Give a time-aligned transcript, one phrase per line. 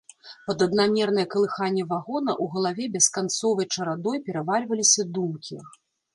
[0.45, 5.63] Пад аднамернае калыханне вагона ў галаве бесканцовай чарадой перавальваліся думкі.